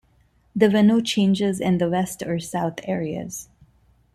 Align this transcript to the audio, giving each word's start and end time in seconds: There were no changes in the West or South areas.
There 0.55 0.71
were 0.71 0.81
no 0.81 0.99
changes 0.99 1.59
in 1.59 1.77
the 1.77 1.87
West 1.87 2.23
or 2.23 2.39
South 2.39 2.79
areas. 2.85 3.49